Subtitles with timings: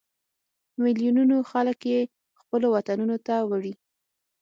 [0.71, 1.99] په ملیونونو خلک یې
[2.39, 3.73] خپلو وطنونو ته وړي.